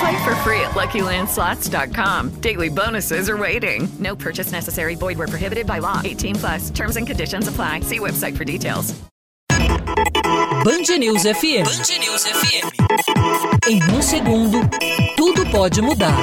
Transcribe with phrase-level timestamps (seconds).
[0.00, 2.40] Play for free at LuckyLandSlots.com.
[2.40, 3.86] Daily bonuses are waiting.
[3.98, 4.94] No purchase necessary.
[4.94, 6.00] Void where prohibited by law.
[6.02, 6.70] 18 plus.
[6.70, 7.80] Terms and conditions apply.
[7.80, 8.98] See website for details.
[10.64, 11.64] Band News FM.
[11.64, 12.70] Band News FM.
[13.68, 14.60] Em um segundo,
[15.16, 16.16] tudo pode mudar.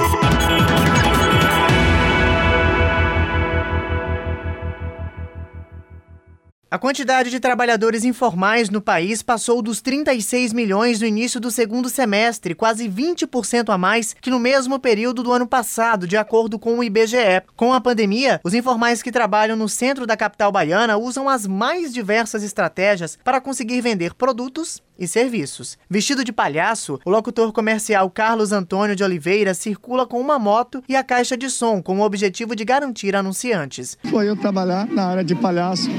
[6.69, 11.87] A quantidade de trabalhadores informais no país passou dos 36 milhões no início do segundo
[11.87, 16.77] semestre, quase 20% a mais que no mesmo período do ano passado, de acordo com
[16.77, 17.41] o IBGE.
[17.55, 21.93] Com a pandemia, os informais que trabalham no centro da capital baiana usam as mais
[21.93, 25.77] diversas estratégias para conseguir vender produtos e serviços.
[25.89, 30.97] Vestido de palhaço, o locutor comercial Carlos Antônio de Oliveira circula com uma moto e
[30.97, 33.97] a caixa de som com o objetivo de garantir anunciantes.
[34.09, 35.89] Foi eu trabalhar na área de palhaço,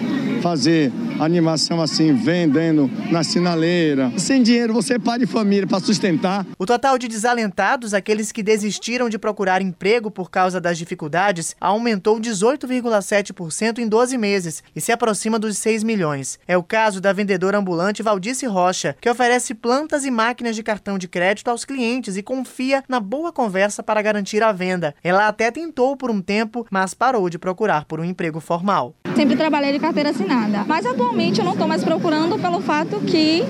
[0.40, 4.12] fazer animação assim, vendendo na sinaleira.
[4.16, 6.46] Sem dinheiro, você é pai de família para sustentar.
[6.58, 12.20] O total de desalentados, aqueles que desistiram de procurar emprego por causa das dificuldades, aumentou
[12.20, 16.38] 18,7% em 12 meses e se aproxima dos 6 milhões.
[16.46, 20.98] É o caso da vendedora ambulante Valdice Rocha, que oferece plantas e máquinas de cartão
[20.98, 24.94] de crédito aos clientes e confia na boa conversa para garantir a venda.
[25.02, 28.94] Ela até tentou por um tempo, mas parou de procurar por um emprego formal.
[29.18, 33.42] Sempre trabalhei de carteira assinada, mas atualmente eu não estou mais procurando pelo fato que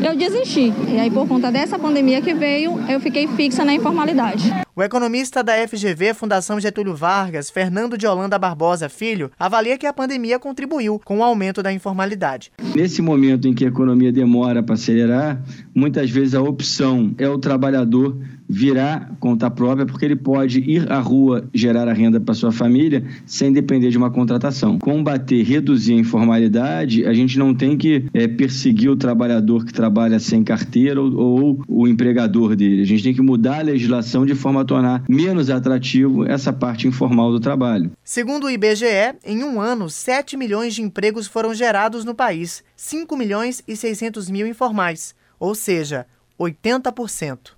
[0.00, 0.72] eu desisti.
[0.88, 4.54] E aí, por conta dessa pandemia que veio, eu fiquei fixa na informalidade.
[4.76, 9.92] O economista da FGV Fundação Getúlio Vargas, Fernando de Holanda Barbosa Filho, avalia que a
[9.92, 12.52] pandemia contribuiu com o aumento da informalidade.
[12.74, 15.42] Nesse momento em que a economia demora para acelerar,
[15.74, 18.16] muitas vezes a opção é o trabalhador
[18.48, 23.04] virar conta própria, porque ele pode ir à rua gerar a renda para sua família
[23.24, 24.78] sem depender de uma contratação.
[24.78, 30.18] Combater, reduzir a informalidade, a gente não tem que é, perseguir o trabalhador que trabalha
[30.18, 32.82] sem carteira ou, ou o empregador dele.
[32.82, 36.86] A gente tem que mudar a legislação de forma a tornar menos atrativo essa parte
[36.86, 37.90] informal do trabalho.
[38.04, 43.16] Segundo o IBGE, em um ano, 7 milhões de empregos foram gerados no país, 5
[43.16, 46.06] milhões e 600 mil informais, ou seja,
[46.38, 47.56] 80%.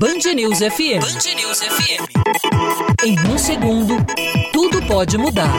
[0.00, 1.00] Band News FM.
[1.00, 2.06] Band News FM.
[3.04, 3.96] Em um segundo,
[4.50, 5.52] tudo pode mudar.